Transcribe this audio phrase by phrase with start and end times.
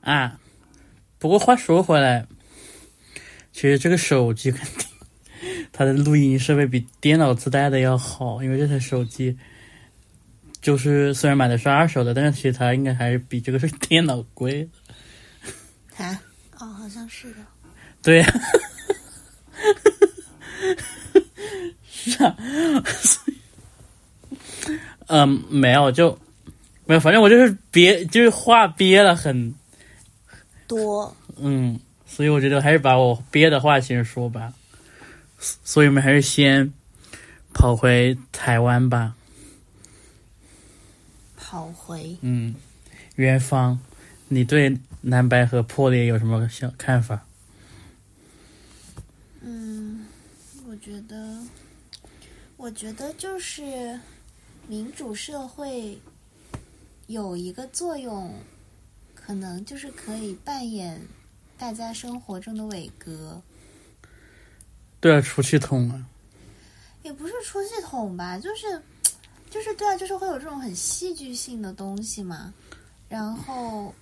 [0.00, 0.38] 啊，
[1.18, 2.26] 不过话说回来，
[3.52, 4.86] 其实这个手机肯定
[5.72, 9.36] 它的录音设备比电脑自带的要好，因为这台手机
[10.60, 14.68] 就是虽然买的是二手的，但是其实它应该还是比这个是电脑贵。
[15.96, 16.20] 啊，
[16.58, 17.36] 哦，好像是的。
[18.02, 18.40] 对呀、
[21.84, 22.36] 是啊，
[25.08, 26.18] 嗯，没有就
[26.86, 29.54] 没有，反正我就是憋，就是话憋了很，
[30.70, 34.52] 多，嗯，所以我觉得还是把我憋的话先说吧。
[35.64, 36.72] 所以我们还是先
[37.52, 39.16] 跑回台湾吧。
[41.36, 42.54] 跑回嗯，
[43.16, 43.80] 元芳，
[44.28, 47.26] 你对南白河破裂有什么想看法？
[49.40, 50.06] 嗯，
[50.68, 51.38] 我觉得，
[52.56, 53.98] 我觉得就是
[54.68, 55.98] 民主社会
[57.08, 58.32] 有一个作用，
[59.30, 61.00] 可能就是可以扮演
[61.56, 63.40] 大家生活中的伟哥，
[64.98, 66.04] 对啊，出气筒啊，
[67.04, 68.82] 也不是出气筒吧，就是
[69.48, 72.52] 就是对啊，就是会有这种很戏剧性的东西嘛，
[73.08, 73.94] 然后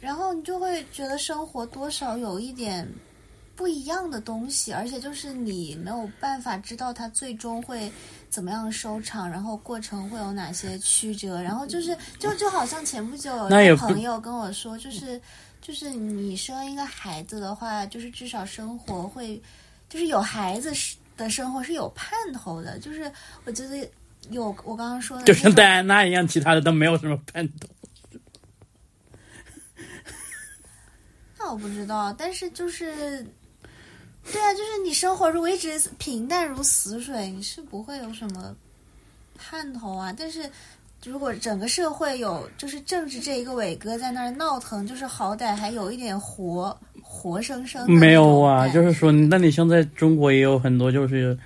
[0.00, 2.84] 然后你就会觉得生活多少有一点
[3.54, 7.88] 不一样的东西，而且就是你没有办法知道它最终会
[8.30, 15.20] 怎么样收场，然后过程会有哪些曲折，然后就是就就好像前不久有朋友跟我说，就是
[15.60, 19.40] 就是你生一个孩子的话，就是至少生活会
[19.88, 20.72] 就是有孩子
[21.16, 23.10] 的生活是有盼头的，就是
[23.44, 23.90] 我觉得
[24.30, 27.68] 有我刚刚说的就像戴安娜一样，其他的都没有什么盼头。
[31.40, 33.24] 那我不知道，但是就是，
[34.32, 38.54] 对啊，就是你生活如果一直平淡如死水，你是不会有什么
[39.36, 40.14] 盼头啊。
[40.16, 40.48] 但是
[41.04, 51.38] 如果整个社会有就是政治这一个伟哥在那儿闹腾，就是好歹还有一点活活生生的没有啊，就是说，那你像在中国也有很多就是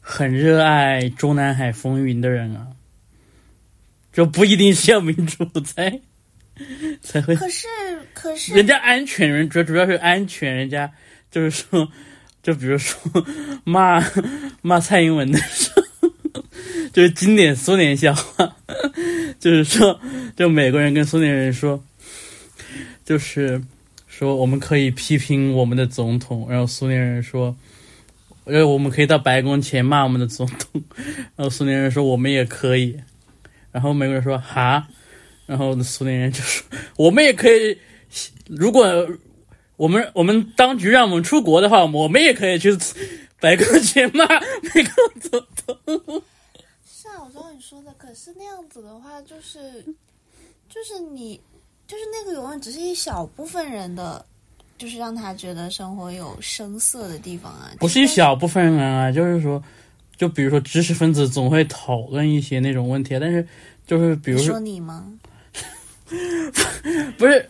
[0.00, 2.66] 很热爱中南海风云的人啊，
[4.12, 6.00] 就不一定是要民主才
[7.02, 7.68] 才会，可是
[8.12, 10.90] 可是人家安全人主主要是安全，人家
[11.34, 11.88] 就是说，
[12.44, 12.96] 就比如说
[13.64, 14.00] 骂
[14.62, 16.40] 骂蔡英文的时候，
[16.92, 18.56] 就是经典苏联笑话，
[19.40, 20.00] 就是说，
[20.36, 21.82] 就美国人跟苏联人说，
[23.04, 23.60] 就是
[24.06, 27.56] 说我们可以批评我们的总统，然后苏联人说，
[28.44, 30.84] 呃，我们可以到白宫前骂我们的总统，
[31.34, 32.96] 然后苏联人说我们也可以，
[33.72, 34.86] 然后美国人说哈，
[35.46, 37.76] 然后苏联人就说我们也可以，
[38.46, 38.86] 如果
[39.76, 42.76] 我们我们当局让我们出国的话，我们也可以去
[43.40, 44.24] 白宫前骂
[44.74, 45.76] 美国总统。
[46.86, 49.84] 是啊，我知道你说的，可是那样子的话，就是
[50.68, 51.40] 就是你
[51.86, 54.24] 就是那个永远只是一小部分人的，
[54.78, 57.70] 就是让他觉得生活有声色的地方啊。
[57.80, 59.62] 不是一小部分人啊，就是说，
[60.16, 63.46] 就比如说知识分子总会讨论一些那种问题啊，但是
[63.86, 65.12] 就是比如说你说你吗？
[67.18, 67.48] 不是，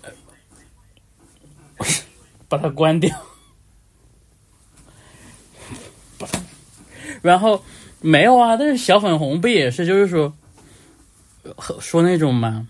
[2.56, 3.16] 把它关掉，
[7.20, 7.65] 然后
[8.00, 10.32] 没有啊，但是小粉红不也是，就是说，
[11.81, 12.69] 说那种嘛，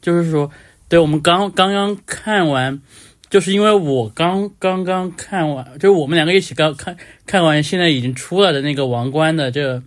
[0.00, 0.48] 就是说，
[0.88, 2.80] 对我们刚刚刚看完，
[3.28, 6.96] 就是因为我刚刚刚看完，就是我们两个一起刚看
[7.26, 9.82] 看完，现在已经出来的那个《王冠》的这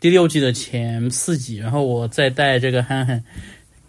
[0.00, 3.22] 第六季的前四集，然后我再带这个憨憨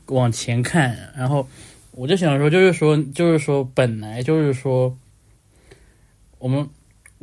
[0.08, 1.48] 往前看，然后
[1.96, 4.98] 我就想说，就是说，就是说，本来就是说，
[6.40, 6.68] 我们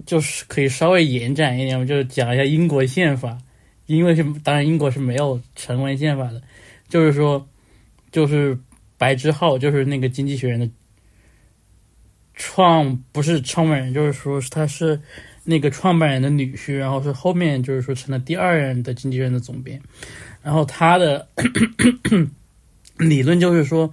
[0.06, 3.36] 就是可以稍微延展一点，就是讲一下英国宪法，
[3.86, 6.41] 因为是当然英国是没有成文宪法的，
[6.88, 7.48] 就是说，
[8.12, 8.56] 就是
[8.97, 10.69] 白之浩，就是那个经济学人的
[12.34, 15.00] 创不是创办人，就是说他是
[15.42, 19.82] 那个创办人的女婿，然后是后面就是说成了第二任的经济学人的总编，
[20.42, 21.26] 然后他的
[22.97, 23.92] 理论就是说，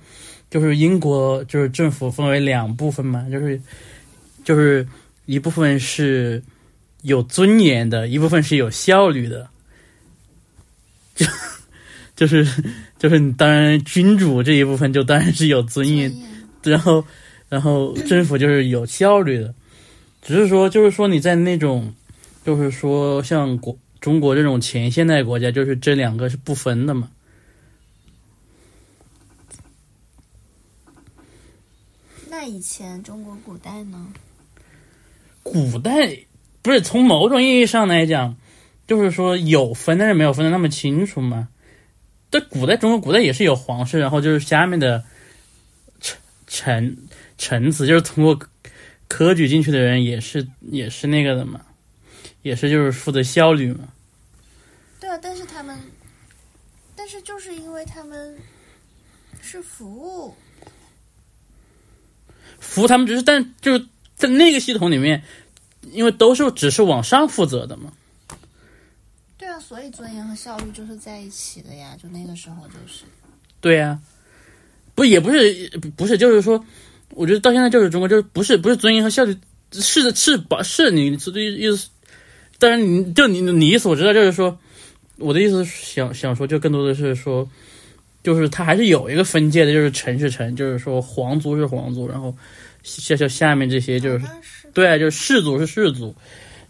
[0.50, 3.62] 就是英国就是政府分为两部分嘛，就是
[4.46, 4.88] 就是
[5.26, 6.42] 一部分是
[7.02, 9.50] 有尊严的，一部分是有效率的，
[11.16, 11.26] 就
[12.16, 12.48] 就是
[12.98, 16.12] 就是你当然君主这一部分就当然是有尊严，
[16.64, 17.04] 然后
[17.50, 19.54] 然后政府就是有效率的，
[20.22, 21.94] 只是说就是说你在那种
[22.46, 27.10] 就是说像国中国这种前现代国家，就是这两个是不分的嘛。
[32.48, 34.08] 以前中国古代呢？
[35.44, 36.18] 古代
[36.62, 38.36] 不是从某种意义上来讲，
[38.88, 41.50] 就是说有分，但是没有分的那么清楚嘛。
[42.30, 45.04] 在古代，中国古代也是有皇室，然后就是下面的
[46.02, 46.18] 臣
[46.48, 46.98] 臣
[47.38, 48.38] 臣子，就是通过
[49.08, 51.62] 科举进去的人也是也是那个的嘛，
[52.42, 53.88] 也是就是负责效率嘛。
[55.00, 55.80] 对啊，但是他们，
[56.96, 58.38] 但是就是因为他们
[59.42, 60.36] 是服务，
[62.60, 65.24] 服务他们只是，但就是在那个系统里面，
[65.92, 67.92] 因为都是只是往上负责的嘛。
[69.38, 73.04] 对啊，所以尊严和效率就是在一起的呀，就那个时候就是。
[73.60, 74.00] 对呀、
[74.94, 76.64] 不也不是不是，就是说，
[77.10, 79.36] 我觉得到现在就是中国就是不是不是尊严和效率，
[79.72, 81.90] 是的是把是你意思，
[82.60, 84.58] 但是你就你你意思我知道，就是说，
[85.18, 87.50] 我的意思是想想说，就更多的是说，
[88.28, 92.36] 就是它还是有一个分界的，就是臣是臣，就是说皇族是皇族，然后
[92.84, 94.26] 下下下面这些就是
[94.74, 96.14] 对啊，就是氏族是氏族，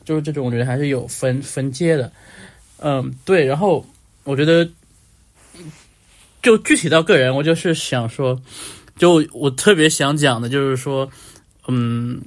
[0.05, 2.11] 就是这种，我觉得还是有分分界的。
[2.77, 3.43] 嗯，对。
[3.43, 3.83] 然后
[4.23, 4.69] 我觉得，
[6.43, 8.39] 就具体到个人，我就是想说，
[8.95, 11.09] 就我特别想讲的就是说，
[11.67, 12.21] 嗯，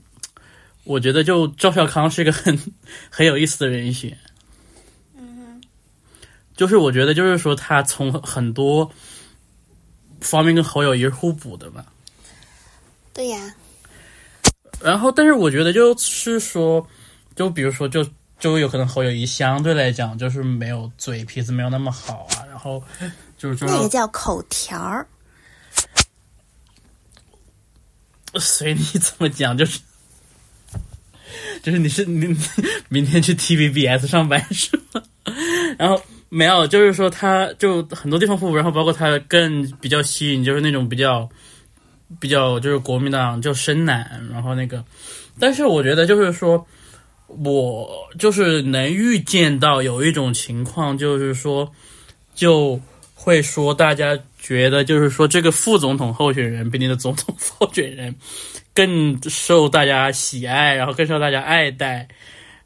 [0.83, 2.59] 我觉得就赵少康是一个很
[3.09, 4.19] 很有意思的人选。
[5.17, 5.63] 嗯
[6.57, 8.93] 就是我觉得，就是说他从很多
[10.21, 11.85] 方面跟侯友谊是互补的吧。
[13.13, 13.55] 对呀，
[14.81, 16.87] 然后，但是我觉得就是说，
[17.35, 18.07] 就比如说就，
[18.39, 22.83] 就有可能侯友谊相对来讲就是没有嘴皮子没有那么好啊，然后
[23.37, 25.07] 就是说那个叫口条儿。
[28.37, 29.81] 随你怎么讲，就是
[31.65, 32.39] 就是你是你你
[32.89, 35.03] 明天去 TVBS 上班是吗？
[35.77, 41.29] 然后没有，就是说他就很多地方互补，然后包括他更比较吸引，就是那种比较
[42.19, 44.83] 比较就是国民党就深蓝，然后那个，
[45.39, 46.67] 但是我觉得就是说。
[47.45, 47.89] 我
[48.19, 51.71] 就是能预见到有一种情况，就是说，
[52.35, 52.81] 就
[53.15, 58.13] 会说大家觉得，就是说这个副总统候选人比你的总统候选人
[58.75, 62.09] 更受大家喜爱，然后更受大家爱戴，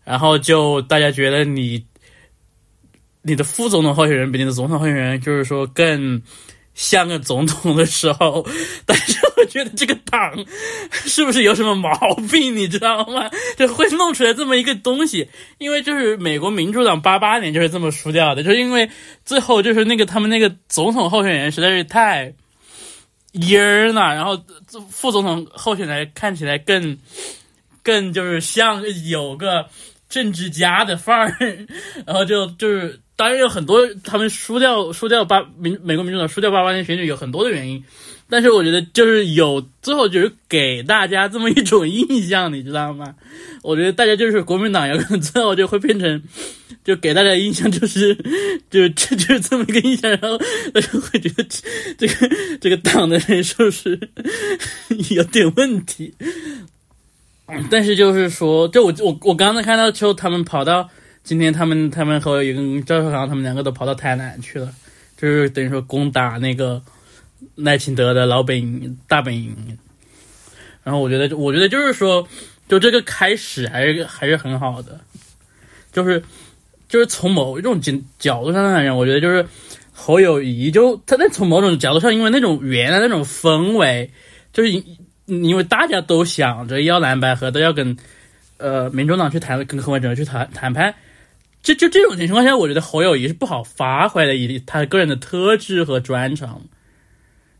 [0.03, 1.85] 然后就大家觉得你
[3.25, 6.23] 你的副总统候选人比你的总统候选人，就是说更
[6.75, 8.47] 像个总统的时候，
[8.85, 10.33] 但是我觉得这个党
[10.91, 11.91] 是不是有什么毛
[12.31, 13.31] 病，你知道吗？
[13.57, 15.29] 就会弄出来这么一个东西，
[15.59, 18.91] 因为就是美国民主党八八年就是这么输掉的，就是因为
[19.25, 22.35] 最后就是那个他们那个总统候选人实在是太
[23.33, 24.39] 蔫儿了，然后
[24.91, 26.99] 副总统候选人看起来更
[27.83, 29.67] 更就是像有个
[30.09, 31.37] 政治家的范儿，
[32.07, 37.85] 然后就就是当然有很多他们输掉输掉八民美国民主党输掉八八年选举有很多的原因，
[38.29, 43.15] 但是我觉得就是有最后就是给大家这么一种印象，你知道吗？
[43.63, 46.23] 我觉得大家就是国民党有可能最后就会变成，
[46.85, 48.15] 就给大家印象就是，
[48.69, 50.37] 就这就是这么一个印象，然后
[50.73, 51.47] 大家会觉得
[51.97, 52.31] 这个
[52.61, 53.99] 这个党的人是不是
[55.11, 56.13] 有点问题？
[57.71, 60.91] 但是就是说，就我我我刚才看到，就他们跑到
[61.25, 64.71] 今天，他们他们和一个赵少康他们两个都跑到台南去了，
[65.17, 66.83] 就是等于说攻打那个
[67.55, 69.57] 赖清德的老本营大本营。
[70.83, 72.29] 然后我觉得，我觉得就是说，
[72.69, 75.01] 就这个开始还是还是很好的，
[75.91, 76.23] 就是
[76.91, 79.47] 就是从某一种角角度上来讲，我觉得就是
[79.95, 84.11] 侯友谊就他在从某种角度上，因为那种原来那种氛围，
[84.53, 84.71] 就是
[85.25, 87.97] 因为大家都想着要蓝白合，都要跟
[88.59, 90.95] 呃民主党去谈，跟柯文哲去谈谈判。
[91.65, 96.63] 就就这种情况下，我觉得侯友谊是不好发挥的一他个人的特质和专长，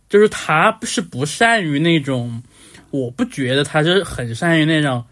[0.09, 2.43] 就是他不是不善于那种，
[2.91, 5.03] 我不觉得他是很善于那种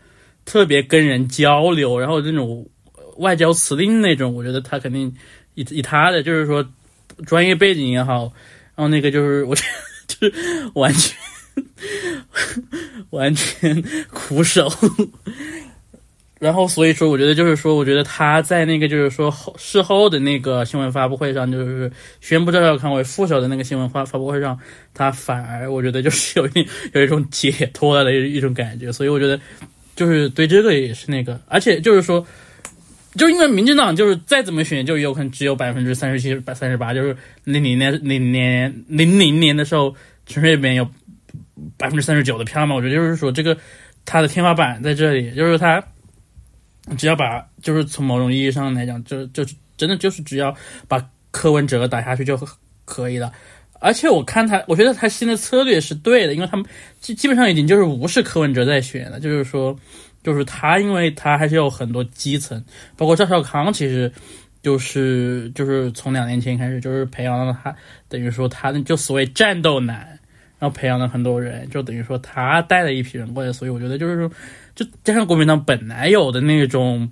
[0.45, 2.69] 特别跟人交流，然后那种
[3.17, 5.13] 外交辞令那种，我觉得他肯定
[5.55, 6.65] 以以他的就是说
[7.27, 8.25] 专业背景也好，
[8.77, 11.17] 然后那个就是我觉得就是完全。
[13.11, 14.67] 完全苦手，
[16.43, 24.59] 然后所以说，我觉得就是说，我觉得他在那个就是说后事后的那个新闻发布会上，就是宣布赵小康为副手的那个新闻发发布会上，
[24.93, 29.41] 他反而我觉得就是有一有一种解脱的一一种感觉，所以我觉得
[29.95, 32.27] 就是对这个也是那个，而且就是说。
[33.15, 36.95] 就因为民进党就是再怎么选，就有可能只有百分之三十七、百三十八。
[36.95, 39.95] 就是零零年、零年、零零年的时候，
[40.25, 40.89] 陈水扁有
[41.77, 43.55] 百分之三十九的票嘛，我觉得就是说这个
[44.07, 45.85] 他的天花板在这里，就是他
[46.97, 49.45] 只要把就是从某种意义上来讲，就就
[49.77, 50.55] 真的就是只要
[50.89, 52.39] 把柯文哲打下去就
[52.85, 53.33] 可以了。
[53.81, 56.67] 而且我看他，我觉得他新的策略是对的，因为他们
[57.01, 59.77] 基基本上已经就是无视柯文哲在选了，就是说，
[60.23, 62.65] 就是他，因为他还是有很多基层，
[62.97, 64.13] 包括赵少康，其实
[64.63, 67.75] 就是就是从两年前开始就是培养了他，
[68.09, 70.19] 等于说他就所谓战斗男。
[70.59, 74.31] 然后培养了很多人，就等于说他带了一批人过来，所以我觉得就是说，
[74.75, 77.11] 就加上国民党本来有的那种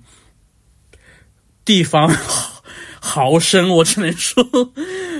[1.63, 2.09] 地方
[2.99, 4.43] 豪绅，我只能说，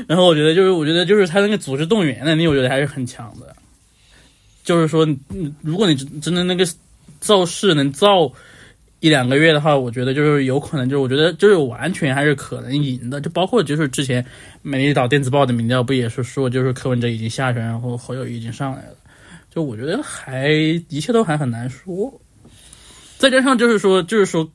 [0.07, 3.55] 然后我觉得就是我觉得就是他那个组织动员能力，我觉得还是很强的。
[4.63, 5.07] 就是说，
[5.61, 6.63] 如果你真真的那个
[7.19, 8.31] 造势能造
[8.99, 13.19] 一两个月的话，我觉得就是有可能，就是我觉得就是完全还是可能赢的。
[13.19, 14.23] 就包括就是之前
[14.61, 18.95] 美丽岛电子报的民调不也是说，就是柯文哲已经下去，然后侯友宜已经上来了。
[19.49, 20.49] 就我觉得还
[20.89, 22.21] 一切都还很难说。
[23.21, 24.51] 再加上就是说，就是说，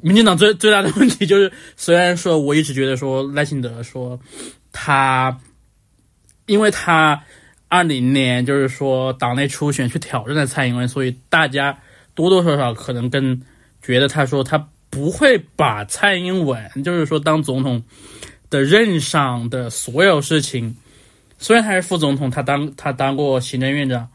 [0.00, 4.20] 民进党最最大的问题就是，虽然说我一直觉得说赖清德说
[4.70, 5.36] 他，
[6.46, 7.20] 因为他
[7.66, 11.76] 二零年就是说党内初选去挑战了蔡英文，所以大家
[12.14, 13.42] 多多少少可能更
[13.82, 17.82] 觉得他说他不会把蔡英文就是说当总统
[18.48, 20.76] 的任上的所有事情，
[21.36, 24.08] 虽然他是副总统，他当他当过行政院长，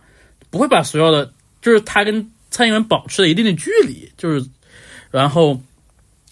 [0.49, 4.45] 不会把所有的就是他跟蔡英文保持了一定的距离，就是
[5.09, 5.59] 然后。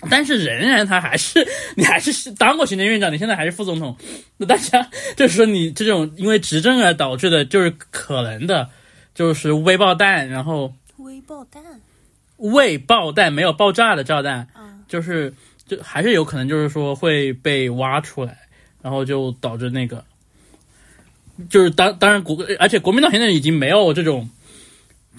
[0.10, 1.46] 但是仍然，他还是
[1.76, 3.98] 你还是当过行政院长，你现在还是副总统，
[4.38, 8.70] 那大家就是说你这种因为执政而导致的，就是可能的，
[9.14, 11.62] 就是微爆弹，然后微爆弹，
[12.38, 15.34] 未爆弹没有爆炸的炸弹，嗯，就是
[15.68, 18.38] 就还是有可能就是说会被挖出来，
[18.82, 20.02] 然后就导致那个，
[21.50, 24.30] 就是当当然国，而且国民党现在已经没有这种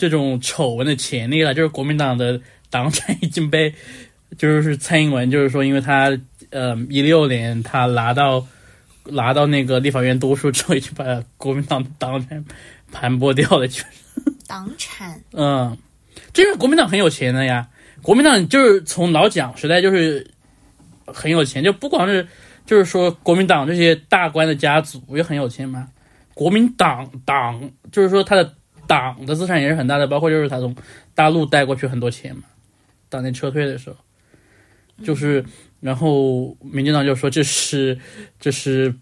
[0.01, 2.41] 这种丑闻的潜力了，就是国民党的
[2.71, 3.73] 党产已经被。
[4.39, 6.17] 就是蔡英文，就是说，因为他
[6.51, 8.47] 呃一六年他拿到
[9.07, 11.05] 拿到那个立法院多数之后，已经把
[11.37, 12.45] 国民党的党产
[12.93, 13.87] 盘剥掉了，就是。
[14.47, 15.77] 党产，嗯，
[16.33, 17.69] 这个国民党很有钱的呀，
[18.03, 20.25] 国民党就是从老蒋时代就是
[21.07, 22.25] 很有钱，就不光是
[22.65, 25.89] 就是说国民党这些大官的家族也很有钱嘛，
[26.35, 28.55] 国民党党就是说他的
[28.91, 30.75] 党的资产也是很大的，包括就是他从
[31.15, 32.43] 大陆带过去很多钱嘛，
[33.09, 33.97] 当年撤退的时候。
[35.03, 35.43] 就是，
[35.81, 37.99] 然后民进党就说这是
[38.39, 38.95] 这是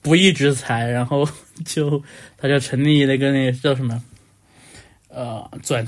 [0.00, 1.24] 不义之财，然后
[1.64, 2.02] 就
[2.36, 4.02] 他就成立那个那个叫什么，
[5.08, 5.86] 呃，转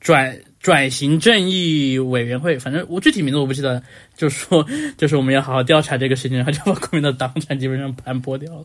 [0.00, 3.82] 转转型正义委员会，反正我具体名字我不记得，
[4.16, 4.66] 就说
[4.96, 8.64] 就是我们要好好调查这个事情，然后就把国民党党产基本上盘剥掉了。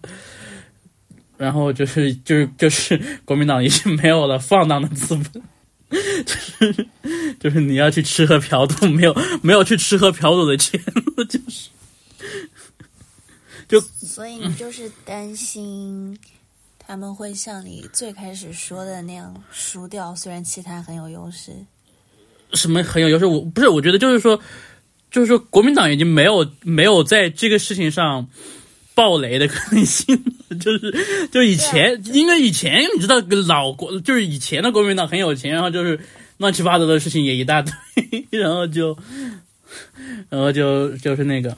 [1.44, 5.44] 然后就是就是就是国民党已经没有了放荡的资本，
[6.26, 6.88] 就是
[7.38, 11.70] 就是你要去吃喝嫖赌，没有没有去吃喝嫖赌的钱了，就是
[13.68, 16.18] 就 所以你就是担心
[16.80, 21.52] 他们会像你最开始说的那样输掉，虽然其他很有优势。
[22.54, 23.26] 什么很有优势。
[23.26, 24.40] 我不是，我觉得就是说，
[25.12, 28.28] 就是说国民党已经没有没有在这个事情上
[28.94, 36.00] 爆雷的可能性了，就是就以前，因为以前你知道老国就是以前的国民党很有钱，然后就是
[36.38, 37.74] 乱七八糟的事情也一大堆，
[38.40, 38.98] 然后就
[40.30, 41.58] 然后就就是那个。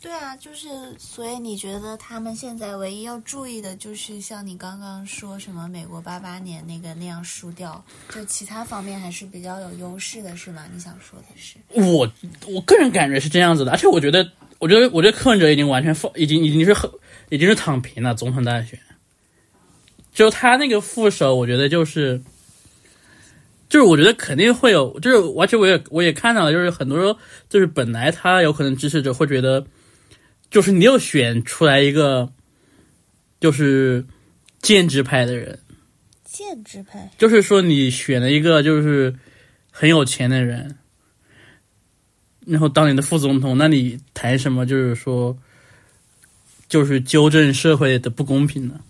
[0.00, 7.82] 对啊，就是所以你觉得他们现在唯一要注意的就是像你刚刚说什么美国八八年那个那样输掉，
[8.14, 10.62] 就其他方面还是比较有优势的，是吗？
[10.74, 11.56] 你想说的是？
[11.70, 12.06] 我
[12.46, 16.90] 我个人感觉是这样子的，而且我觉得，我觉得，我觉得柯文哲已经完全放，已经已经是很，
[17.34, 18.14] 已经是躺平了。
[18.14, 18.78] 总统大选，
[20.12, 22.22] 就他那个副手，我觉得就是，
[23.68, 29.66] 就是我觉得肯定会有，就是而且我也我也看到了，就是很多就是本来他有可能支持者会觉得，
[30.48, 32.30] 就是你又选出来一个，
[33.40, 34.06] 就是
[34.60, 35.58] 建制派的人，
[36.24, 39.12] 建制派，就是说你选了一个就是
[39.72, 40.78] 很有钱的人，
[42.46, 44.64] 然后当你的副总统，那你谈什么？
[44.64, 45.36] 就是说，
[46.74, 48.80] 就是纠正社会的不公平呢？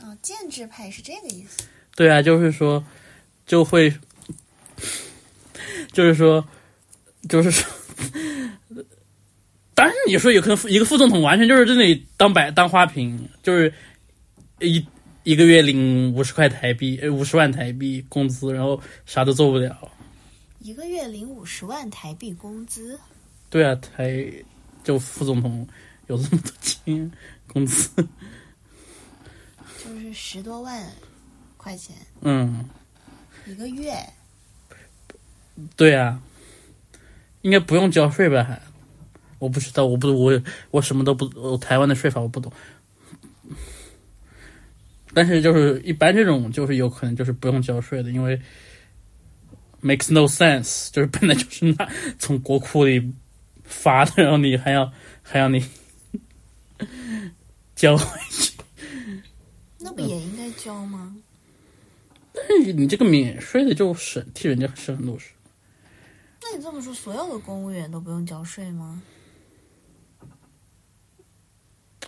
[0.00, 1.62] 啊、建制派是这个意思。
[1.94, 2.82] 对啊，就是说
[3.44, 3.94] 就会，
[5.92, 6.42] 就是说，
[7.28, 7.70] 就是说，
[9.74, 13.70] 当然你说有可能一个副总统完全就是这里当白当花瓶，就是
[14.58, 14.82] 一
[15.24, 19.76] 一个月领五十块台币，呃五十万台币工资，然后啥都做不了。
[20.60, 22.98] 一个月领五十万台币工资，
[23.50, 24.26] 对啊，台
[24.82, 25.68] 就副总统
[26.10, 27.10] 有这么多钱
[27.46, 27.88] 工资，
[29.84, 30.84] 就是十多万
[31.56, 32.68] 块钱嗯，
[33.46, 33.94] 一个月。
[35.76, 36.20] 对啊，
[37.42, 38.42] 应该不用交税吧？
[38.42, 38.60] 还
[39.38, 42.52] 我不知道，我不我我什么都不，我台湾的税法我不懂。
[45.14, 48.40] 但是就是一般这种就是有可能就是不用交税的，因为
[49.80, 51.88] makes no sense，就是本来就是拿
[52.18, 53.12] 从国库里
[53.62, 55.64] 发的，然后你还要还要你
[57.74, 58.52] 交回去，
[59.78, 61.16] 那不也应该交吗？
[62.32, 65.30] 但是 你这个免税的就省替人家省很多事。
[66.42, 69.02] 那你这么说，所有的公务员都不用交税吗？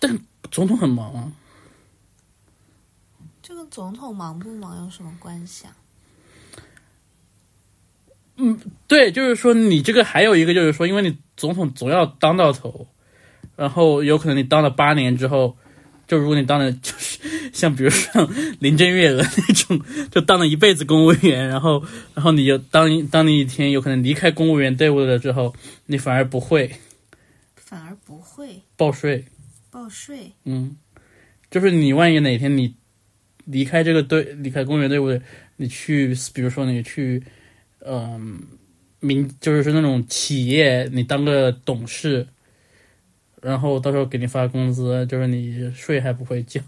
[0.00, 0.18] 但
[0.50, 1.32] 总统很忙啊，
[3.40, 5.76] 这跟总统忙不忙有什么关系啊？
[8.36, 12.88] 嗯对，就是说你这个还有一个就是说，因为你总统总要当到头，
[13.62, 15.56] 然后有可能你当了八年之后，
[16.08, 17.20] 就如果你当了 就是
[17.52, 18.28] 像比如像
[18.58, 21.80] 林郑月娥那种，就当了一辈子公务员，然后
[22.12, 25.54] 然后你就当一当你一天有可能离开公务员队伍了之后，
[25.86, 26.72] 你反而不会。
[27.54, 28.60] 反而不会。
[28.76, 29.24] 报税，
[29.70, 30.32] 报税。
[30.44, 30.76] 嗯，
[31.48, 32.74] 就是你万一哪天你
[33.44, 35.16] 离开这个队，离开公务员队伍，
[35.56, 37.22] 你去，比如说你去，
[37.86, 38.42] 嗯、
[38.98, 42.26] 民就是说那种企业，你当个董事，
[43.42, 46.60] 然后到时候给你发工资，就是你税还不会交。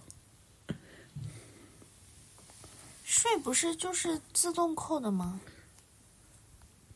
[3.04, 5.40] 税不是就是自动扣的吗？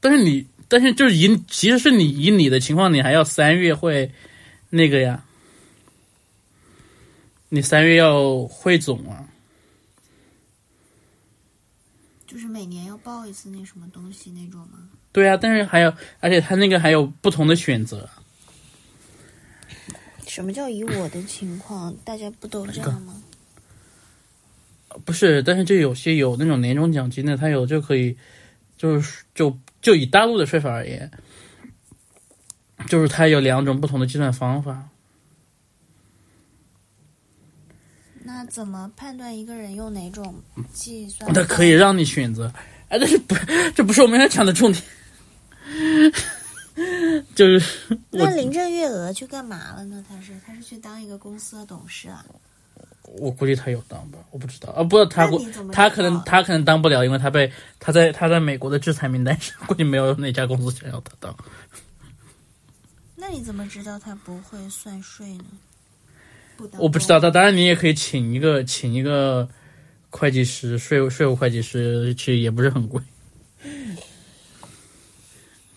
[0.00, 4.12] 但是你，但是就是以其实是你以你的情况，你还要三月会
[4.70, 5.24] 那个呀，
[7.48, 9.28] 你三月要汇总啊。
[12.26, 14.90] 就是每年要报一次那什么东西那种吗？
[15.12, 18.08] 对啊，但是还有，而且他那个还有不同的选择。
[20.28, 21.92] 什么叫以我的情况？
[22.04, 23.20] 大家不都这样吗？
[25.04, 28.16] 不是，但是就有些有那种年终奖金的，他有就可以，
[28.76, 31.10] 就是就就以大陆的税法而言，
[32.88, 34.88] 就是他有两种不同的计算方法。
[38.22, 40.34] 那怎么判断一个人用哪种
[40.72, 41.32] 计算？
[41.32, 42.52] 它可以让你选择，
[42.88, 43.34] 哎，但是不，
[43.74, 44.84] 这不是我们要讲的重点，
[47.34, 50.04] 就是 那林郑月娥去干嘛了呢？
[50.08, 52.24] 她是她是去当一个公司的董事啊？
[53.18, 61.34] 我估计她有当吧，我不知道啊，不，她估那你怎么他可能知道他可能当不了，因为她被她在她在美国的制裁名单上， 估计没有哪家公司想要他当。
[63.16, 65.44] 那你怎么知道她不会算税呢？
[66.56, 69.48] 不我不知道，但当然你也可以请一个请一个
[70.10, 73.02] 会计师，税务税务会计师，其实也不是很贵。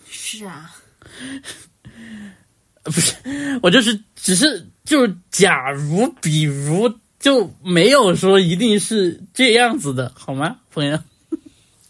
[0.06, 0.74] 是啊，
[2.84, 3.14] 不是，
[3.62, 10.98] 我就是只是就是假如比如就没有说一定是这样子的，好吗，朋友？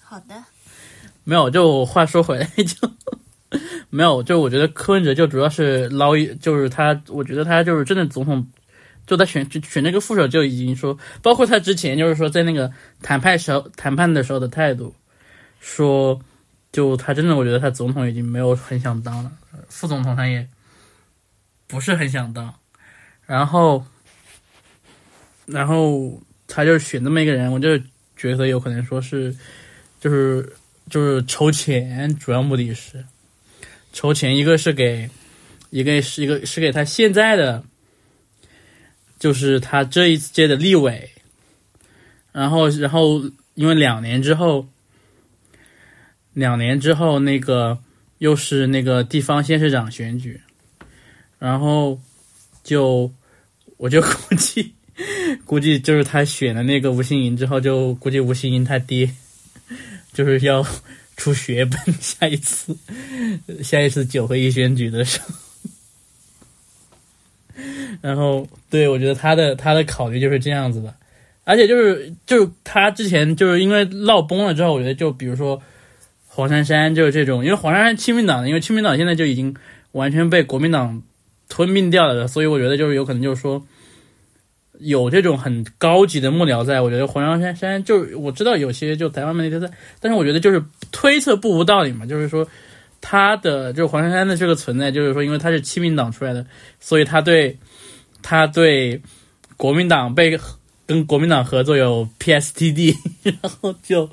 [0.02, 0.44] 好的，
[1.24, 2.90] 没有，就话说回来就。
[3.90, 8.46] 没有，就我觉得柯文哲就主要是捞一，就是他，我觉得他就是真的总统，
[9.06, 14.94] 就他选选那个副手就已经说，包括他之前就是说在那个谈判时候谈判的时候的态度，
[15.60, 16.18] 说
[16.72, 19.30] 就他真的我觉得他总统已经没有很想当了，
[19.68, 20.48] 副总统他也
[21.66, 22.52] 不是很想当，
[23.26, 23.84] 然后
[25.46, 27.78] 然后他就选这么一个人，我就
[28.16, 29.36] 觉得有可能说是
[30.00, 30.50] 就是
[30.88, 33.04] 就是筹钱，主要目的是。
[33.92, 35.10] 筹钱，一个是给，
[35.68, 37.62] 一个是一个是给他现在的，
[39.18, 41.10] 就是他这一届的立委，
[42.32, 44.66] 然后然后因为两年之后，
[46.34, 47.78] 两年之后那个
[48.18, 50.40] 又是那个地方县市长选举，
[51.38, 52.00] 然后
[52.62, 53.12] 就
[53.76, 54.74] 我就估计
[55.44, 59.10] 估计就是他选了那个吴欣盈之后，就估计吴欣盈他爹
[60.12, 60.66] 就是要。
[61.14, 62.76] 出血本， 下一次，
[63.62, 65.34] 下一次九合一选举的时候，
[68.00, 70.92] 然后对我觉得他的他的考虑就是这样子的，
[71.44, 75.62] 而且就是就是他之前就是因为闹崩了之后，我觉得就比如说
[76.34, 79.54] 黄珊珊就是这种，因为黄珊珊亲民党，因为亲民党现在就已经
[79.92, 81.02] 完全被国民党
[81.48, 83.62] 吞并掉了，所以我觉得就是有可能就是说。
[84.78, 92.48] 有这种很高级的幕僚在，我觉得黄珊珊就是我知道有些就台湾媒体在，但是我觉得就是推测不无道理嘛，就是说
[93.00, 96.44] 他的就是黄珊珊的这个存在，就是说因为他是亲民党出来的，
[96.80, 97.56] 所以他对
[98.22, 99.00] 他对
[99.56, 100.36] 国民党被
[100.86, 104.08] 跟国民党合作有 PSTD， 然后就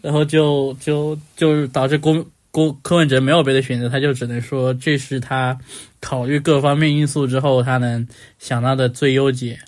[0.00, 5.58] 然后就就就导致郭郭柯文哲没有别的选择，他就只能说这是他
[6.00, 8.06] 考虑各方面因素之后他能
[8.38, 9.58] 想到的最优解。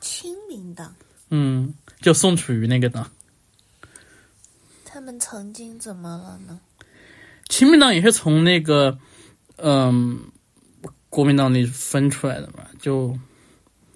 [0.00, 0.94] 亲民党，
[1.30, 3.10] 嗯，就宋楚瑜那个党，
[4.84, 6.60] 他们曾经怎么了呢？
[7.48, 8.98] 亲民党也是从那个，
[9.56, 10.20] 嗯，
[11.08, 13.16] 国民党里分出来的嘛，就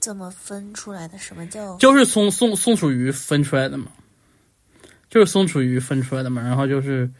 [0.06, 1.18] 怎么分出来的？
[1.18, 1.76] 什么叫？
[1.78, 3.88] 就是宋宋宋楚瑜分出来的嘛，
[5.10, 7.10] 就是宋楚瑜分出来的嘛，然后就是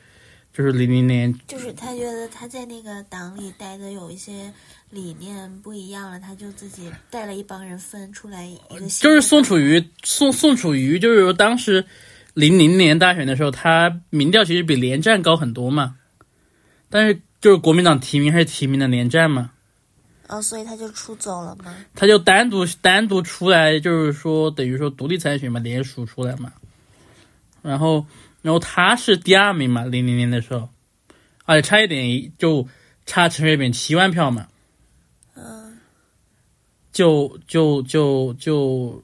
[0.53, 4.53] 就是零零年，就是他觉得他在那个党里待的有一些
[4.89, 11.85] 理念不一样了，他就自己带了一帮人分出来一个就是的宋楚瑜，宋宋楚瑜，就是说当时
[12.35, 15.97] 零零年大选的时候，他民调其实比连战高很多嘛，
[16.89, 19.51] 但是就是国民党提名还是提名的连战嘛，
[20.29, 21.73] 哦，所以他就出走了吗？
[21.95, 26.53] 他就单独单独出来，就是说等于说独立参选嘛，联署出来嘛，
[27.63, 28.05] 然后
[28.43, 30.69] 然后他是第二名嘛，零零年的时候，
[31.45, 32.67] 而且差一点就
[33.07, 34.49] 差陈水扁七万票嘛，
[35.37, 35.79] 嗯，
[36.93, 39.01] 就就就就，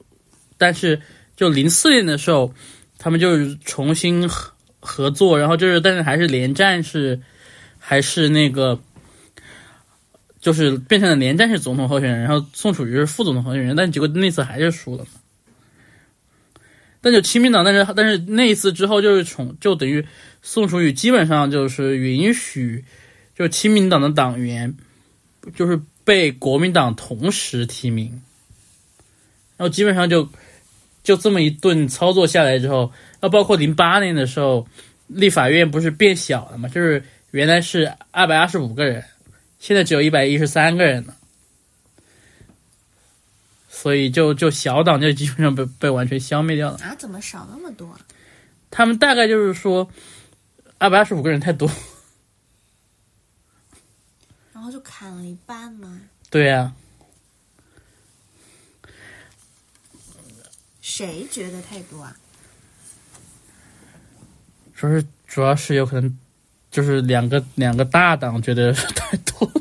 [0.59, 1.01] 但是
[1.37, 2.53] 就零四年的时候，
[2.99, 7.21] 他们就是重新合合作，然后就是但是还是连战是
[7.79, 8.81] 还是那个。
[10.43, 15.07] 就是变成了连战是总统候选人，然后宋楚瑜是副总统候选人，但结果那次还是输了。
[17.01, 20.05] 但就亲民党，但是但是那一次之后就是从就等于
[20.43, 22.85] 宋楚瑜基本上就是允许，
[23.37, 24.75] 就亲民党的党员
[25.55, 28.21] 就是被国民党同时提名，
[29.57, 30.29] 然后基本上就
[31.05, 34.67] 就这么一顿操作下来之后，那包括零八年的时候，
[35.07, 39.05] 立法院不是变小了嘛，就是原来是二百二十五个人。
[39.63, 41.17] 现在只有一百一十三个人了，
[43.69, 46.79] 所以就就小党就基本上被被完全消灭掉了。
[46.79, 48.01] 啊，怎么少那么多啊？
[48.73, 49.89] 他们大概就是说，
[50.79, 51.71] 二百二十五个人太多。
[54.53, 56.01] 然后就砍了一半吗？
[56.29, 56.75] 对呀、
[60.81, 62.17] 谁觉得太多啊？
[64.75, 66.19] 主要是主要是有可能
[66.73, 69.53] 就是两个两个大党觉得 太多，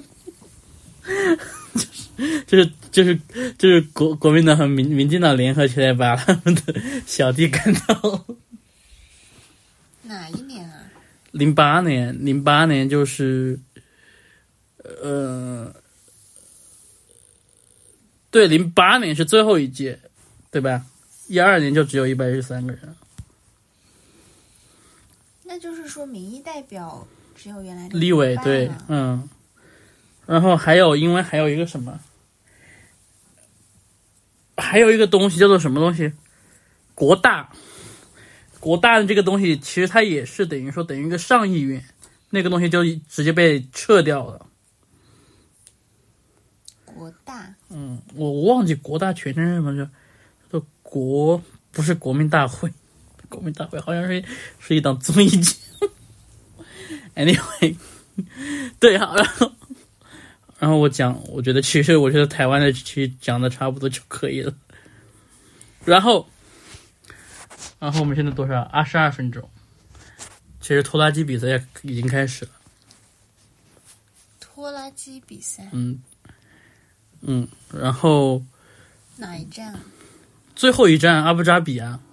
[2.47, 6.74] 就是就是就是就是国国民党和民民进党联合起来把他们的
[7.06, 8.26] 小弟干掉。
[10.04, 10.86] 哪一年啊？
[11.32, 13.60] 零八年，零八年就是，
[15.02, 15.74] 呃，
[18.30, 20.00] 对，零八年是最后一届，
[20.50, 20.86] 对吧？
[21.28, 22.95] 一二年就只有一百一十三个人，
[25.52, 29.28] 那就是说民意代表只有原来的立委对嗯，
[30.26, 32.00] 然后还有，因为还有一个什么，
[34.56, 36.14] 还有一个东西叫做什么东西？
[36.96, 37.52] 国大，
[38.62, 41.84] 国大的这个东西其实它也是等于说等于一个上议院，
[42.30, 44.48] 那个东西就直接被撤掉了。
[46.86, 49.92] 国大嗯，我我忘记国大全称是什么了，叫
[50.50, 52.72] 做国不是国民大会，
[53.32, 54.24] 国民大会好像是
[54.60, 55.89] 是一档综艺节目。
[57.15, 57.76] anyway，
[58.80, 59.52] 对，啊，然后
[60.60, 64.54] 然后我讲，我觉得其实我觉得台湾的其实讲的差不多就可以了。
[65.84, 66.30] 然后，
[67.80, 68.62] 然后我们现在多少？
[68.62, 69.50] 二十二分钟。
[70.60, 72.52] 其实拖拉机比赛已经开始了。
[74.39, 76.00] 拖拉机比赛嗯
[77.22, 78.44] 嗯，然后
[79.17, 79.74] 哪一站？
[80.56, 82.11] 最后一站阿布扎比啊，哦，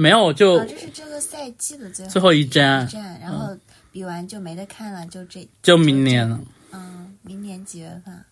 [0.00, 2.88] 没有就哦，这是这个赛季的最后最后一站
[3.20, 3.54] 然后
[3.92, 6.40] 比完就没得看了，就这就明年了，
[6.72, 8.24] 嗯，明年几月份？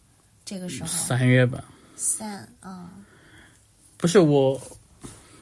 [0.47, 1.63] 这个时候三月吧。
[1.95, 2.89] 三嗯，
[3.99, 4.59] 不是我，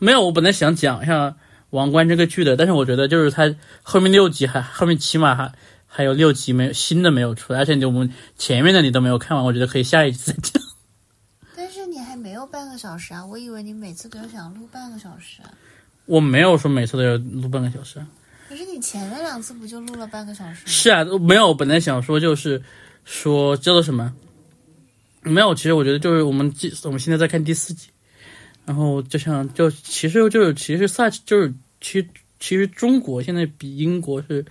[0.00, 1.28] 没有，我本来想讲一下
[1.70, 5.52] 《王冠》这个剧的，但是我觉得就是它后面六集还后面起码还
[5.86, 10.60] 还有六集没有新的没有出来，而且我们前面的你都没有看完，我觉得可以下一集再讲。
[11.54, 13.24] 但是你还没有半个小时啊！
[13.24, 15.54] 我以为你每次都想录半个小时啊，
[16.06, 18.06] 我没有说每次都要录半个小时啊。
[18.48, 20.66] 可是你前面两次不就录了半个小时吗？
[20.66, 22.62] 是啊，没有，我本来想说就是
[23.04, 24.14] 说叫做什么，
[25.22, 27.88] 没有，其实我觉得就是我们第我们现在在看第四集，
[28.64, 34.44] 然后就像就其实就是其实萨就是其实其实中国现在比英国是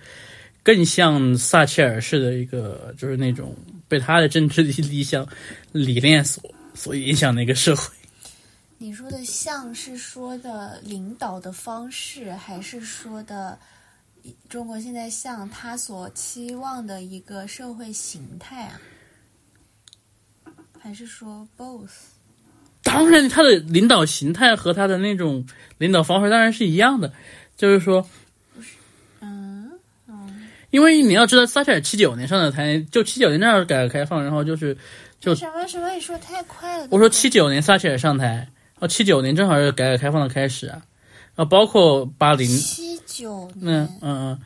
[0.62, 3.56] 更像撒切尔式的一个就是那种
[3.88, 5.26] 被他的政治理想
[5.72, 6.42] 理念所
[6.74, 7.95] 所影响的一个社会。
[8.78, 13.58] 你说的像是说的领导的方式，还是说的
[14.48, 18.80] 中国现在像他所期望的一个社会形态啊？
[20.78, 21.90] 还是说 both？
[22.82, 25.44] 当然，他的领导形态和他的那种
[25.78, 27.12] 领导方式当然是一样的，
[27.56, 28.06] 就是说。
[29.20, 29.72] 嗯
[30.06, 34.76] 嗯，因为你要知道，撒切尔七九年上的台，就七九年那儿改革开放，然后就是
[35.18, 35.90] 就什么什么？
[35.90, 36.86] 你说太快了。
[36.90, 40.82] 我说七九年撒切尔上台，哦，七九年正好是改革开放的开始啊，
[41.34, 44.40] 啊，包括八零，七九嗯年，嗯嗯，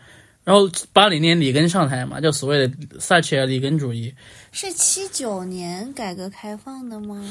[0.45, 4.15] 然后八零年里根上台嘛，就所谓的撒切尔里根主义，
[4.53, 7.25] 是七九年改革开放的吗？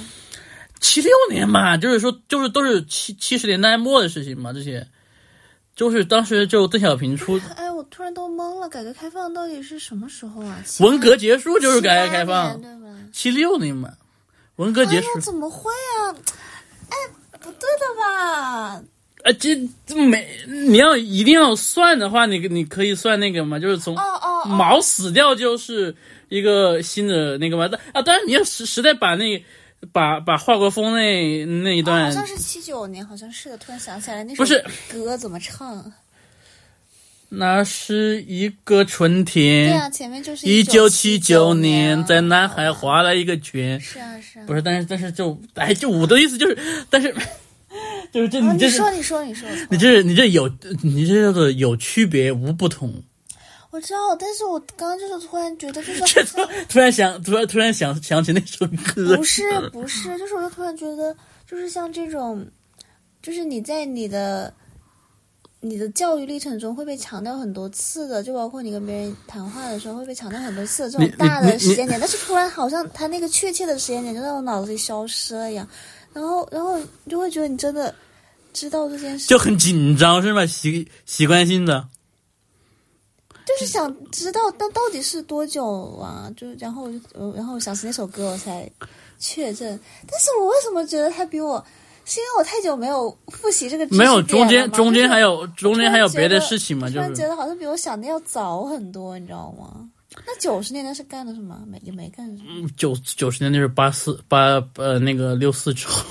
[0.81, 4.87] 七六年嘛，就是说就是都是七七十年代末的事情嘛，这些，
[5.75, 10.61] 就是当时就邓小平出，哎，我突然都懵了，改革开放到底是什么时候啊？
[10.81, 12.89] 文革结束就是改革开放，对吧？
[13.13, 13.93] 七六年嘛，
[14.57, 15.19] 文革结束。
[15.21, 16.15] 怎么会啊？
[16.89, 16.97] 哎，
[17.39, 18.83] 不对的吧？
[19.23, 25.95] 啊，这这没你要一定要算的话，你你可以算那个嘛，就是从哦哦毛死掉就是
[26.29, 27.67] 一个新的那个嘛。
[27.69, 29.43] 但啊，当然你要实实在把那
[29.91, 33.57] 把把华国锋那那一段，好像是七九年，好像是的。
[33.57, 34.45] 突然想起来那首
[34.91, 35.91] 歌怎么唱？
[37.29, 43.79] 那是一个春天对天，啊，前面就是一九七九年，在南海划了一个圈。
[43.79, 44.45] 是啊是啊。
[44.47, 46.57] 不是，但是但是就哎，就我的意思就是，
[46.89, 47.13] 但是
[48.11, 50.49] 就是这啊，你这是你说你说你说，你这你这有
[50.81, 52.91] 你这叫做有区别无不同。
[53.71, 56.25] 我知道，但是我刚刚就是突然觉得，就是
[56.67, 58.65] 突然想突然突然想想起那首
[58.95, 61.15] 歌不，是不是，就是我就突然觉得，
[61.47, 62.43] 就是像这种，
[63.21, 64.51] 就是你在你的
[65.61, 75.67] 你的教育历程中会被强调很多次的，就包括你跟别人谈话的时候会被强调很多次的这种大的时间点，但是突然好像他那个确切的时间点就在我脑子里消失了一样，
[76.13, 77.93] 然后然后就会觉得你真的
[78.53, 80.45] 知道这件事，就很紧张是吧？
[80.45, 81.89] 习习惯性的。
[83.45, 86.31] 就是想知道，但到底是多久啊？
[86.37, 88.69] 就然后我就呃然后我想起那首歌，我才
[89.17, 89.77] 确认。
[90.07, 91.65] 但是我为什么觉得他比我？
[92.09, 99.87] 是因为我太久没有复习这个没有，中间中间还有中间还有别的事情嘛，就是然觉得好像比我想的要早很多，你知道吗？
[100.25, 101.63] 那九十年代是干了什么？
[101.67, 102.67] 没也没干什么。
[102.75, 106.03] 九九十年代是八四八呃那个六四之后，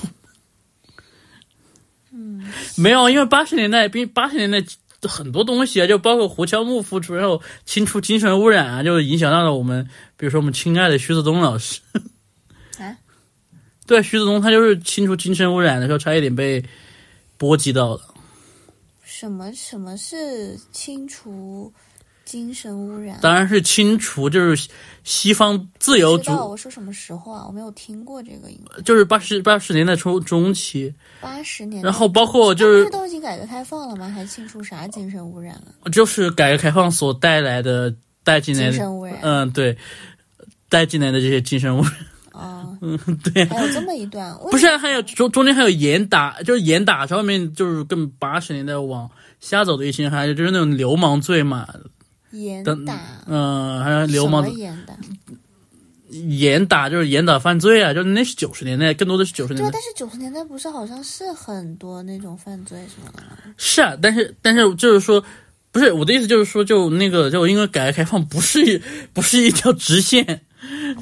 [2.13, 4.65] 嗯，没有，因为八十年代比八十年代
[5.03, 11.81] 很多东西啊，就包括胡乔木复出，然后清除精神污染啊，就影响到了我们，比如说我们亲爱的徐子东老师。
[13.89, 13.99] 啊？
[13.99, 16.63] 对，徐子东他就是清除精神污染的时候，差一点被
[17.39, 18.01] 波及到了。
[19.03, 21.73] 什么什么是清除
[22.25, 23.19] 精神污染？
[23.23, 24.69] 当然是清除，就是
[25.03, 27.45] 西方自由主，知道我说什么时候啊？
[27.49, 31.87] 我没有听过这个，应该就是八十八十年代初中期，八十年代。
[31.87, 34.09] 然后包括就那不是是都已经改革开放了吗？
[34.09, 35.89] 还清除啥精神污染啊？
[35.91, 39.77] 就是改革开放所带来的带进来的，精神污染嗯，对，
[40.69, 41.93] 带进来的这些精神污染，
[42.39, 51.67] 啊，嗯， 对啊，还有这么一段，不是、啊，还有中中间还有严打，就是严打上面就是跟八十年代往下走的一些，还有就是那种流氓罪嘛，
[52.31, 54.95] 严打嗯、还有流氓严打？
[56.11, 59.71] 严打就是严打犯罪啊，就是那是九十年代，更多的是九十年代。
[59.71, 63.23] 但是九十年代不是好像是很多那种犯罪什么的？
[63.59, 65.23] 是啊，但是但是就是说，
[65.71, 68.81] 不是我的意思，就是说，就那个就因为改革开放不是
[69.13, 70.41] 不是一条直线，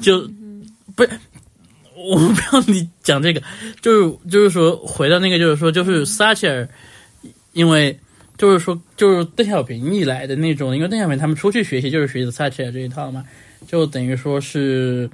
[0.01, 0.29] 就
[0.93, 1.09] 不是。
[2.09, 3.41] 我们不要你讲这个，
[3.81, 6.69] 就是就是说，回到那个，就是说，就是撒切尔，
[7.53, 7.99] 因为
[8.37, 13.23] 就是说，就是邓小平以来的那种，因为邓小平他们出去学习就是学的撒切尔这一套嘛，
[13.67, 15.09] 就等于说是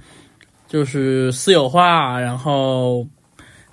[0.68, 3.08] 就是私有化，然后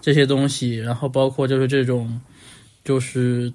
[0.00, 2.20] 这些东西，然后包括就是这种
[2.84, 3.52] 就是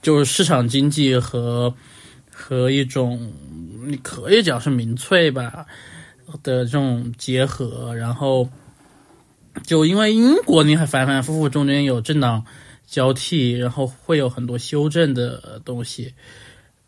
[0.00, 1.74] 就是市场经济和
[2.30, 3.32] 和一种
[3.84, 5.66] 你可以讲是民粹吧
[6.42, 8.48] 的这种结合，然后
[9.64, 12.44] 就因为英国你还反反复复中间有政党
[12.86, 16.14] 交替，然后会有很多修正的东西，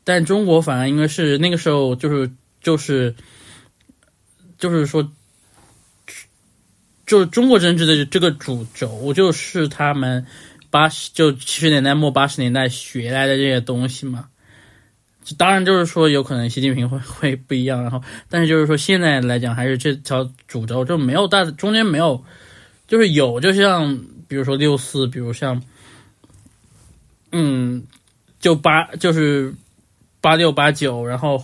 [0.04, 3.14] 但中国反而应该是那个时候就是就是
[4.58, 5.10] 就是说。
[7.06, 10.24] 就是中国政治的这个主轴，就是他们
[10.70, 14.28] 八十就七十年代末八十年代学来的这些东西嘛。
[15.36, 22.24] 当然，就是说有可能习近平会会不一样，然后但是就是说现在来讲还是这条主轴就没有大中间没有，
[22.90, 25.62] 就是有就像比如说六四，比如像
[27.30, 27.84] 嗯，
[28.40, 29.54] 就八就是
[30.20, 31.40] 八六八九，然后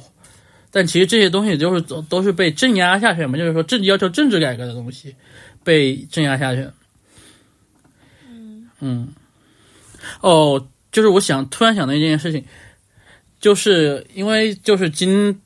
[0.72, 5.14] 但其实这些东西就是都都是被镇压下去嘛，就是说政要求政治改革的东西
[5.62, 6.68] 被镇压下去。
[8.80, 9.14] 嗯，
[10.20, 12.44] 哦，就是我想突然想到一件事情，
[13.38, 15.40] 就是因为就是今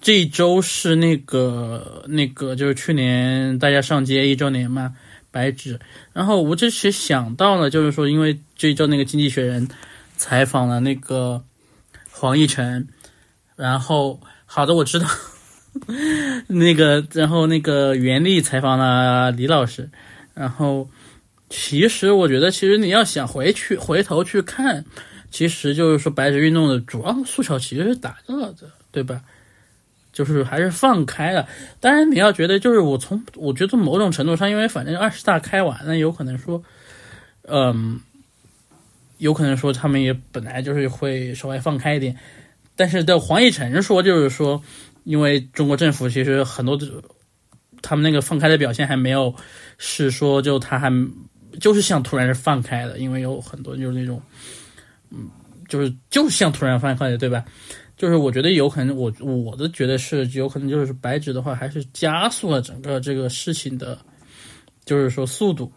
[0.00, 4.96] 这一周是那个那个就是去年大家上街一周年嘛，
[5.36, 5.78] 白纸。
[6.14, 9.68] 然后我这是想到了，就是说因为这一周那个《经济学人》
[10.16, 11.42] 采访了那个
[12.10, 12.88] 黄奕晨，
[13.54, 15.06] 然后好的我知道，
[16.48, 19.90] 那个然后那个袁立采访了李老师，
[20.32, 20.88] 然后。
[21.48, 24.84] 其实我觉得，其实你要想回去回头去看，
[25.30, 29.22] 其实就是说白纸运动的主要诉求其实是达到了的，对吧？
[30.16, 31.46] 就是还是放开了。
[31.78, 36.62] 当然你要觉得，就是我从我觉得某种程度上，因为反正二十大开完了，有可能说，
[37.42, 38.00] 嗯，
[39.18, 42.16] 有可能说他们也本来就是会稍微放开一点，
[42.76, 44.62] 但是的黄奕晨说，就是说，
[45.04, 46.80] 因为中国政府其实很多
[47.82, 49.34] 他们那个放开的表现还没有
[49.76, 50.90] 是说就他还
[51.60, 54.22] 就是像突然是放开的，因为有很多就是那种
[55.10, 55.28] 嗯，
[55.68, 57.44] 就是就是像突然放开的，对吧？
[57.96, 63.98] 就是我觉得有可能，我我的觉得是有可能就是白纸的话，还是加速了整个这个事情的，
[64.84, 65.72] 就是说速度。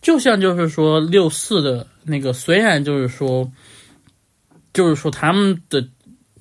[0.00, 3.50] 就像就是说六四的那个，虽然就是说，
[4.72, 5.88] 就是说他们的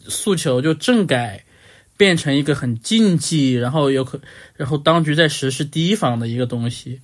[0.02, 1.44] 诉求就政改
[1.98, 4.22] 变成一个很禁忌，然后有可
[4.56, 7.02] 然后当局在实施提防的一个东西，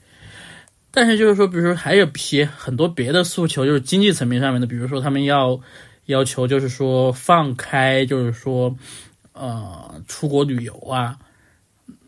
[0.91, 5.59] 但是就是说，比如说还有些很多别的诉求，就是经济层面上面的，比如说他们要。
[6.09, 8.75] 要求就是说放开，就是说，
[9.33, 11.19] 呃，出国旅游啊，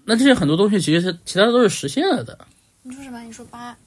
[0.05, 2.47] 那这些很多东西其实是其他的都是实现了的。
[2.81, 3.21] 你说什么？
[3.21, 3.77] 你说八？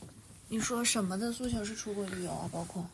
[0.48, 2.48] 你说什么的诉求是出国旅游啊？
[2.52, 2.86] 包括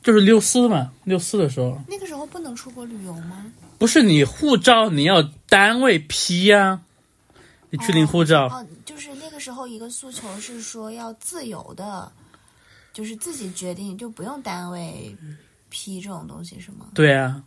[0.00, 3.52] 就是六四嘛，六四的时候，那个时候不能出国旅游吗？
[3.76, 6.82] 不是，你护照你要单位批呀，
[7.70, 8.46] 你去领护照。
[8.46, 12.12] 哦，就是那个时候一个诉求是说要自由的，
[12.92, 15.16] 就是自己决定，就不用单位。
[15.70, 16.88] 批这种东西是吗？
[16.94, 17.42] 对啊，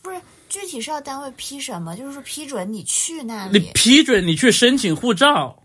[0.00, 1.96] 不是具体是要单位批什么？
[1.96, 5.64] 就是说批准你去那里，你批准你去申请护照。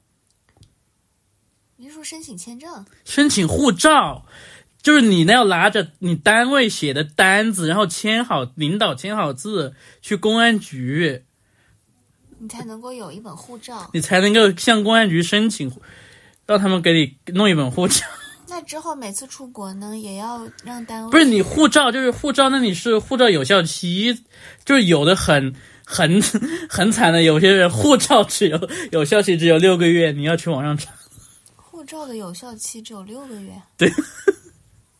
[1.75, 2.85] 你是说申请签证？
[3.03, 4.25] 申请护照，
[4.81, 11.23] 就是你那要拿着你单位写的单子，然后签好领导签好字，去公安局，
[12.39, 15.71] 你才能够有一本护照，你才能够向公安局申请，
[16.45, 18.05] 让他们给你弄一本护照。
[18.53, 24.15] 那之后每次出国呢，也要让单位不是你护照就是护照，那你是护照有效期，
[24.63, 26.21] 就是有的很很
[26.69, 30.91] 很惨的，有些人护照只有有效期只有六个月，你要去网上查。
[31.55, 33.59] 护照的有效期只有六个月？
[33.75, 33.91] 对，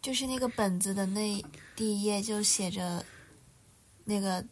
[0.01, 1.39] 就是那个本子的那
[1.75, 3.05] 第一页就写着
[4.03, 4.43] 那个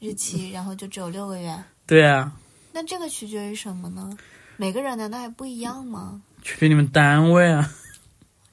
[0.00, 1.56] 日期，然后就只有六个月。
[1.88, 2.30] 对啊。
[2.74, 4.14] 那这个取决于什么呢？
[4.58, 6.20] 每个人难道还不一样吗？
[6.42, 7.72] 取决于你们单位啊。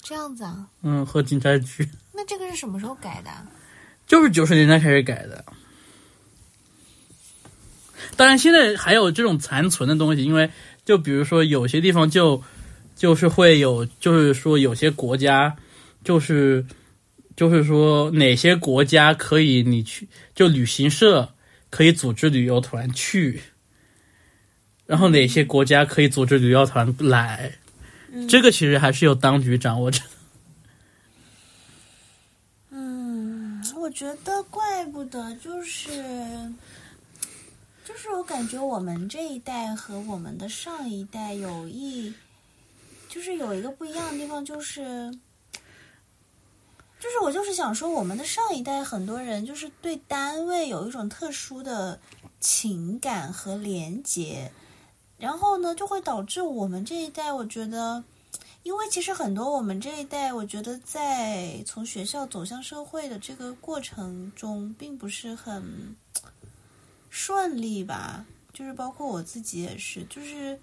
[0.08, 1.86] 这样子啊，嗯，和警察局。
[2.15, 3.30] 那这个是什么时候改的？
[4.08, 5.43] 就是九十年代开始改的。
[8.15, 10.50] 当然，现在还有这种残存的东西，因为
[10.86, 12.41] 就比如说有些地方就
[12.96, 15.54] 就是会有，就是说有些国家
[16.06, 16.65] 就是
[17.36, 21.34] 就是说哪些国家可以你去，就旅行社
[21.70, 23.41] 可以组织旅游团去，
[24.86, 27.52] 然后哪些国家可以组织旅游团来。
[28.28, 30.02] 这个其实还是由当局掌握着。
[32.70, 35.89] 嗯，我觉得怪不得，就是，
[37.84, 42.13] 就是我感觉我们这一代和我们的上一代有一，
[43.10, 45.12] 就是有一个不一样的地方，就是，
[47.00, 52.00] 就是我就是想说，我们的上一代很多人就是对单位有一种特殊的
[52.39, 54.52] 情感和连结。
[55.17, 58.03] 然后呢，就会导致我们这一代，我觉得，
[58.62, 65.95] 因为其实很多我们这一代，我觉得在从学校走向社会的这个过程中，并不是很
[67.10, 68.23] 顺利吧。
[68.53, 70.60] 就是包括我自己也是，就是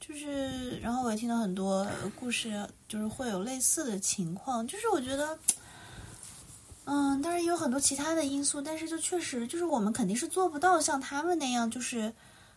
[0.00, 1.86] 就是，然后我也听到很多
[2.18, 4.66] 故事，就是会有类似的情况。
[4.66, 5.38] 就是我觉得，
[6.84, 12.12] 嗯，当然也有很多其他的因素，但是就确实，就是我们肯定是做不到像他们那样，就是。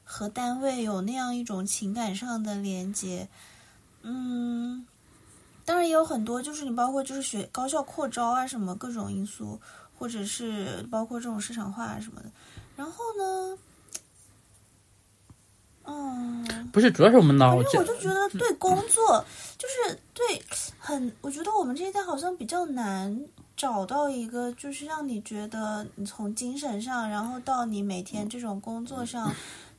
[0.09, 3.27] 和单位有那样一种情感上的连接，
[4.03, 4.87] 嗯，
[5.65, 9.59] 当然也有很多，就是你包括就是学高校扩招啊什么各种因素，
[9.99, 12.31] 或者是包括这种市场化什么的。
[12.77, 13.57] 然后呢，
[15.83, 17.77] 嗯，不是，主要是我们脑子。
[17.77, 19.23] 我就觉得对工作
[19.57, 20.41] 就是对
[20.79, 23.25] 很，我觉得我们这一代好像比较难
[23.57, 29.29] 找到一个，就是让你觉得你从精神上，然后到你每天这种工作上。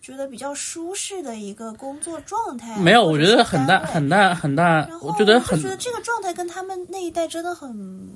[0.08, 4.88] 觉得比较舒适的一个工作状态，没有，我觉得很大很大很大。
[5.02, 8.08] 我觉得很，觉得这个状态跟他们那一代真的很，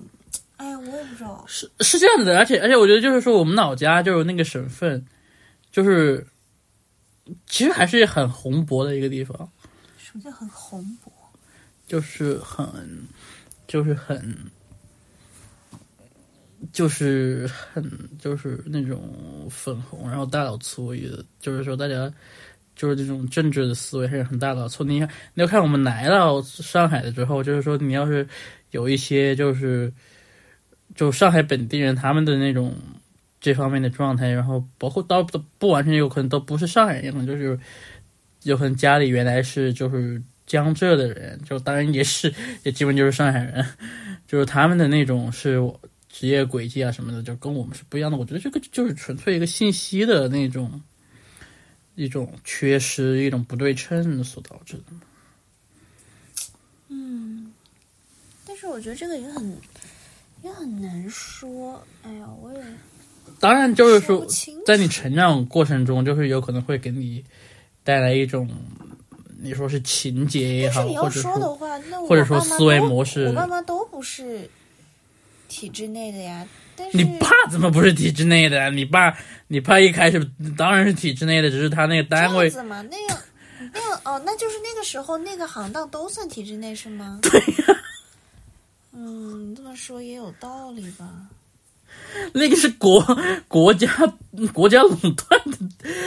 [0.57, 1.45] 哎呀，我也不知道。
[1.47, 5.05] 是是这样子的，而且而且，我觉得就是说，我们老家就是那个省份，
[5.71, 6.27] 就是
[7.47, 9.51] 其实还是很红博的一个地方。
[9.99, 11.13] 什么叫很红博？
[11.87, 13.07] 就是很，
[13.67, 14.51] 就是很。
[16.71, 17.83] 就是很
[18.19, 21.09] 就是那种粉红，然后大老粗，也
[21.41, 22.13] 就是说大家
[22.77, 24.85] 就是这种政治的思维还是很大老粗。
[24.85, 28.27] 你看，你要看我们来到上海的之后，就是说你要是
[28.71, 29.93] 有一些就是
[30.95, 32.75] 就上海本地人他们的那种
[33.41, 37.59] 这方面的状态，然后包括到不不完全有可能都不是上海人，可能就是
[38.45, 42.33] 有可能家里原来是就是江浙的人，就当然也是
[42.63, 43.67] 也基本就是上海人，
[44.29, 45.61] 就是他们的那种是。
[46.15, 48.19] 职业轨迹啊什么的，就跟我们是不一样的。
[48.19, 50.79] 我觉得这个就是纯粹一个信息的那种
[51.95, 54.85] 一种缺失，一种不对称所导致的。
[56.89, 57.51] 嗯，
[58.47, 59.57] 但是我觉得这个也很
[60.43, 61.83] 也很难说。
[62.03, 62.63] 哎呀，我也
[63.41, 64.27] 当然，就是说
[64.67, 67.25] 在你成长过程中，就是有可能会给你
[67.83, 68.47] 带来一种，
[69.41, 74.49] 你说是情节也好，或者说说的话，那我或者说思维都模式我爸妈都不是
[75.53, 76.47] 体制内的呀。
[76.75, 78.71] 但是你爸怎么不是体制内的呀？
[78.71, 79.15] 你爸，
[79.47, 80.19] 你爸一开始
[80.57, 83.19] 当然是体制内的，只是他那个单位样子嘛，那样
[83.75, 87.21] 那样哦，那就是那个时候那个行当都算体制内是吗？
[87.23, 87.81] 对呀、
[88.93, 91.07] 嗯，你这么说也有道理吧？
[92.33, 93.05] 那个是国
[93.49, 93.87] 国家
[94.55, 95.59] 国家垄断的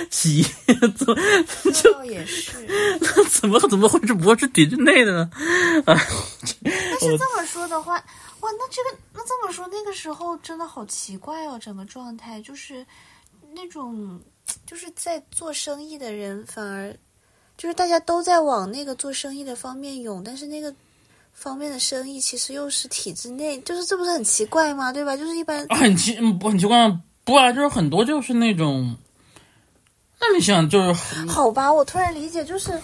[0.09, 0.45] 企业，
[0.97, 1.15] 怎么
[1.71, 2.53] 这倒也是。
[2.99, 5.29] 那怎么怎么会是不是体制内的呢？
[5.85, 5.93] 啊
[6.63, 8.03] 但是 这么说的话，
[8.45, 12.85] 哇，那这个那这么说，那个时候真的好奇怪哦，整个状态就是
[13.55, 14.21] 那种
[14.67, 16.95] 就是在做生意的人反而
[17.57, 20.71] 就是大家都在往那个做生意的方面涌，但是那个
[21.33, 24.93] 方面的生意其实又是体制内，就是这不是很奇怪吗？
[24.93, 25.17] 对吧？
[25.17, 27.01] 就是一般很奇嗯不很奇怪吗？
[27.23, 28.95] 不啊，就是很多就是那种，
[30.19, 32.79] 那你想就是好吧，我突然理解，就是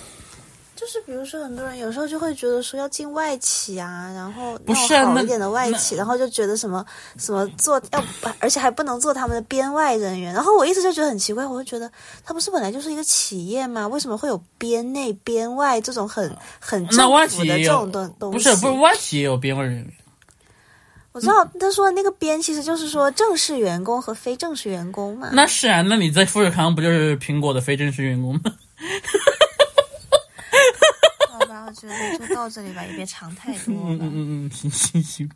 [0.81, 6.83] 就是比如说很多人有时候就会觉得说要进外企啊，然后不是好一点的外企，然后就觉得什么
[7.19, 8.03] 什么做要，
[8.39, 10.33] 而且还不能做他们的编外人员。
[10.33, 11.91] 然后我一直就觉得很奇怪，我就觉得
[12.25, 13.87] 他不是本来就是一个企业吗？
[13.87, 18.37] 为什么会有编内编外这种很很那外政府的这种东东西？
[18.37, 19.93] 不是不是外企也有编外人员，
[21.11, 25.29] 我知道他说那个编其实就是说正式员工和非正式员工嘛。
[25.31, 28.41] 那是啊，那你在富士康不就是苹果的非正式员工吗？
[31.71, 33.95] 我觉得就到这里吧，也别长太多了。
[33.95, 35.31] 嗯嗯嗯嗯，行行行，